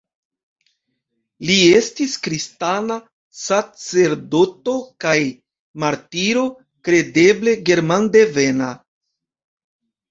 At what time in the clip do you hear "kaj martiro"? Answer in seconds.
5.07-6.49